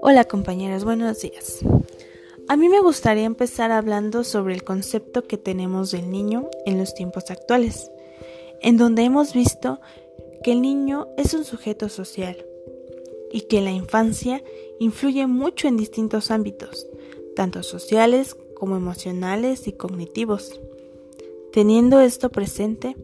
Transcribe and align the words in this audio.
Hola 0.00 0.24
compañeras, 0.24 0.84
buenos 0.84 1.20
días. 1.20 1.60
A 2.48 2.56
mí 2.56 2.68
me 2.68 2.80
gustaría 2.80 3.24
empezar 3.24 3.70
hablando 3.70 4.24
sobre 4.24 4.54
el 4.54 4.64
concepto 4.64 5.24
que 5.24 5.36
tenemos 5.36 5.90
del 5.90 6.10
niño 6.10 6.48
en 6.64 6.78
los 6.78 6.94
tiempos 6.94 7.30
actuales, 7.30 7.90
en 8.62 8.76
donde 8.76 9.02
hemos 9.02 9.34
visto 9.34 9.80
que 10.42 10.52
el 10.52 10.62
niño 10.62 11.08
es 11.16 11.34
un 11.34 11.44
sujeto 11.44 11.88
social 11.88 12.44
y 13.30 13.42
que 13.42 13.60
la 13.60 13.70
infancia 13.70 14.42
influye 14.78 15.26
mucho 15.26 15.68
en 15.68 15.76
distintos 15.76 16.30
ámbitos, 16.30 16.86
tanto 17.36 17.62
sociales 17.62 18.34
como 18.54 18.76
emocionales 18.76 19.68
y 19.68 19.72
cognitivos. 19.72 20.60
Teniendo 21.52 22.00
esto 22.00 22.30
presente, 22.30 22.96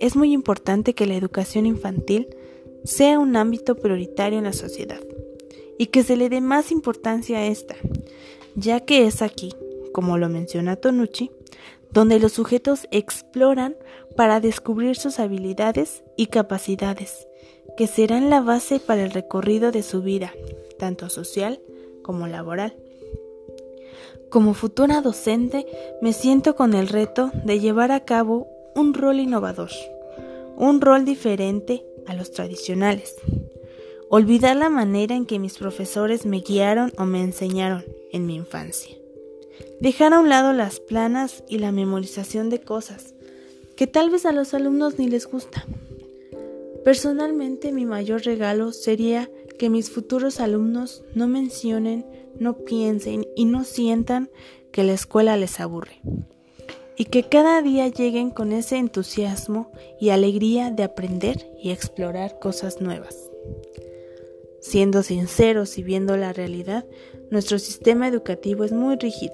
es 0.00 0.16
muy 0.16 0.32
importante 0.32 0.94
que 0.94 1.06
la 1.06 1.14
educación 1.14 1.66
infantil 1.66 2.28
sea 2.84 3.18
un 3.18 3.36
ámbito 3.36 3.76
prioritario 3.76 4.38
en 4.38 4.44
la 4.44 4.52
sociedad 4.52 5.00
y 5.78 5.86
que 5.86 6.02
se 6.02 6.16
le 6.16 6.28
dé 6.28 6.40
más 6.40 6.72
importancia 6.72 7.38
a 7.38 7.46
esta, 7.46 7.76
ya 8.54 8.80
que 8.80 9.06
es 9.06 9.22
aquí, 9.22 9.54
como 9.92 10.18
lo 10.18 10.28
menciona 10.28 10.76
Tonucci, 10.76 11.30
donde 11.92 12.18
los 12.18 12.32
sujetos 12.32 12.86
exploran 12.90 13.76
para 14.16 14.40
descubrir 14.40 14.96
sus 14.96 15.18
habilidades 15.18 16.02
y 16.16 16.26
capacidades, 16.26 17.26
que 17.76 17.86
serán 17.86 18.30
la 18.30 18.40
base 18.40 18.80
para 18.80 19.02
el 19.04 19.10
recorrido 19.10 19.72
de 19.72 19.82
su 19.82 20.02
vida, 20.02 20.32
tanto 20.78 21.08
social 21.08 21.60
como 22.02 22.26
laboral. 22.26 22.76
Como 24.30 24.54
futura 24.54 25.00
docente, 25.00 25.66
me 26.00 26.12
siento 26.12 26.54
con 26.54 26.74
el 26.74 26.88
reto 26.88 27.32
de 27.44 27.58
llevar 27.58 27.90
a 27.90 28.04
cabo 28.04 28.46
un 28.74 28.94
rol 28.94 29.20
innovador, 29.20 29.70
un 30.56 30.80
rol 30.80 31.04
diferente 31.04 31.84
a 32.06 32.14
los 32.14 32.32
tradicionales, 32.32 33.14
olvidar 34.08 34.56
la 34.56 34.68
manera 34.68 35.14
en 35.14 35.26
que 35.26 35.38
mis 35.38 35.58
profesores 35.58 36.26
me 36.26 36.40
guiaron 36.40 36.92
o 36.98 37.04
me 37.04 37.22
enseñaron 37.22 37.84
en 38.12 38.26
mi 38.26 38.34
infancia. 38.36 38.96
Dejar 39.80 40.12
a 40.12 40.20
un 40.20 40.28
lado 40.28 40.52
las 40.52 40.80
planas 40.80 41.44
y 41.48 41.58
la 41.58 41.72
memorización 41.72 42.50
de 42.50 42.60
cosas 42.60 43.14
que 43.76 43.86
tal 43.86 44.10
vez 44.10 44.26
a 44.26 44.32
los 44.32 44.52
alumnos 44.52 44.98
ni 44.98 45.08
les 45.08 45.26
gusta. 45.26 45.64
Personalmente 46.84 47.72
mi 47.72 47.86
mayor 47.86 48.22
regalo 48.22 48.72
sería 48.72 49.30
que 49.58 49.70
mis 49.70 49.90
futuros 49.90 50.40
alumnos 50.40 51.02
no 51.14 51.28
mencionen, 51.28 52.04
no 52.38 52.58
piensen 52.58 53.26
y 53.36 53.44
no 53.44 53.64
sientan 53.64 54.30
que 54.70 54.84
la 54.84 54.92
escuela 54.92 55.36
les 55.36 55.60
aburre. 55.60 56.00
Y 57.00 57.06
que 57.06 57.22
cada 57.22 57.62
día 57.62 57.88
lleguen 57.88 58.28
con 58.28 58.52
ese 58.52 58.76
entusiasmo 58.76 59.72
y 59.98 60.10
alegría 60.10 60.70
de 60.70 60.82
aprender 60.82 61.50
y 61.58 61.70
explorar 61.70 62.38
cosas 62.38 62.82
nuevas. 62.82 63.16
Siendo 64.60 65.02
sinceros 65.02 65.78
y 65.78 65.82
viendo 65.82 66.18
la 66.18 66.34
realidad, 66.34 66.84
nuestro 67.30 67.58
sistema 67.58 68.06
educativo 68.06 68.64
es 68.64 68.72
muy 68.72 68.96
rígido 68.96 69.32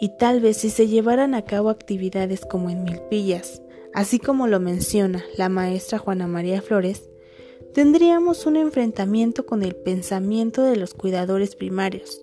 y 0.00 0.16
tal 0.16 0.40
vez 0.40 0.56
si 0.56 0.70
se 0.70 0.88
llevaran 0.88 1.34
a 1.34 1.44
cabo 1.44 1.68
actividades 1.68 2.46
como 2.46 2.70
en 2.70 2.84
Milpillas, 2.84 3.60
así 3.92 4.18
como 4.18 4.46
lo 4.46 4.58
menciona 4.58 5.26
la 5.36 5.50
maestra 5.50 5.98
Juana 5.98 6.26
María 6.26 6.62
Flores, 6.62 7.10
tendríamos 7.74 8.46
un 8.46 8.56
enfrentamiento 8.56 9.44
con 9.44 9.62
el 9.62 9.76
pensamiento 9.76 10.62
de 10.62 10.76
los 10.76 10.94
cuidadores 10.94 11.54
primarios, 11.54 12.22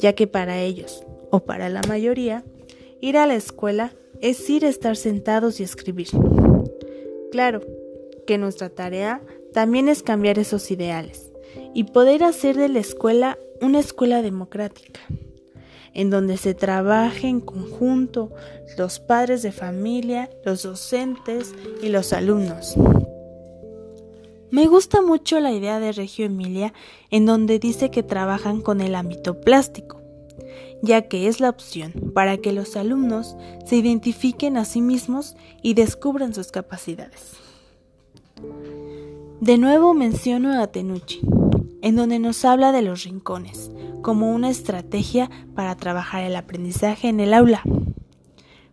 ya 0.00 0.12
que 0.14 0.26
para 0.26 0.58
ellos, 0.58 1.04
o 1.30 1.44
para 1.44 1.68
la 1.68 1.82
mayoría, 1.86 2.44
ir 3.00 3.16
a 3.16 3.26
la 3.26 3.34
escuela 3.34 3.92
es 4.20 4.48
ir 4.48 4.64
a 4.64 4.68
estar 4.68 4.96
sentados 4.96 5.60
y 5.60 5.62
escribir. 5.62 6.08
Claro 7.30 7.60
que 8.26 8.38
nuestra 8.38 8.68
tarea 8.70 9.22
también 9.52 9.88
es 9.88 10.02
cambiar 10.02 10.38
esos 10.38 10.70
ideales 10.70 11.32
y 11.74 11.84
poder 11.84 12.24
hacer 12.24 12.56
de 12.56 12.68
la 12.68 12.80
escuela 12.80 13.38
una 13.60 13.78
escuela 13.78 14.22
democrática, 14.22 15.00
en 15.94 16.10
donde 16.10 16.36
se 16.36 16.54
trabaje 16.54 17.28
en 17.28 17.40
conjunto 17.40 18.32
los 18.76 19.00
padres 19.00 19.42
de 19.42 19.52
familia, 19.52 20.30
los 20.44 20.62
docentes 20.62 21.54
y 21.82 21.88
los 21.88 22.12
alumnos. 22.12 22.76
Me 24.50 24.66
gusta 24.66 25.02
mucho 25.02 25.40
la 25.40 25.52
idea 25.52 25.80
de 25.80 25.92
Regio 25.92 26.26
Emilia 26.26 26.72
en 27.10 27.26
donde 27.26 27.58
dice 27.58 27.90
que 27.90 28.02
trabajan 28.02 28.60
con 28.60 28.80
el 28.80 28.94
ámbito 28.94 29.40
plástico, 29.40 30.00
ya 30.82 31.02
que 31.02 31.28
es 31.28 31.40
la 31.40 31.50
opción 31.50 31.92
para 32.14 32.38
que 32.38 32.52
los 32.52 32.76
alumnos 32.76 33.36
se 33.64 33.76
identifiquen 33.76 34.56
a 34.56 34.64
sí 34.64 34.80
mismos 34.80 35.36
y 35.62 35.74
descubran 35.74 36.34
sus 36.34 36.48
capacidades. 36.48 37.32
De 39.40 39.58
nuevo 39.58 39.94
menciono 39.94 40.60
a 40.60 40.66
Tenucci, 40.66 41.20
en 41.82 41.96
donde 41.96 42.18
nos 42.18 42.44
habla 42.44 42.72
de 42.72 42.82
los 42.82 43.04
rincones 43.04 43.70
como 44.02 44.32
una 44.32 44.50
estrategia 44.50 45.30
para 45.54 45.76
trabajar 45.76 46.22
el 46.22 46.36
aprendizaje 46.36 47.08
en 47.08 47.20
el 47.20 47.34
aula, 47.34 47.62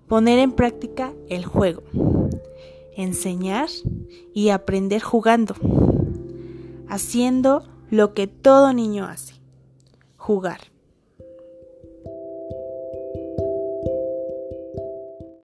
poner 0.08 0.40
en 0.40 0.52
práctica 0.52 1.14
el 1.30 1.46
juego, 1.46 1.84
enseñar 2.96 3.70
y 4.34 4.50
aprender 4.50 5.02
jugando, 5.02 5.56
haciendo 6.88 7.64
lo 7.90 8.14
que 8.14 8.28
todo 8.28 8.74
niño 8.74 9.06
hace, 9.06 9.36
jugar. 10.18 10.73